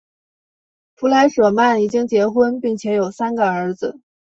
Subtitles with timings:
[0.95, 3.99] 弗莱舍曼已经结婚并且有三个儿子。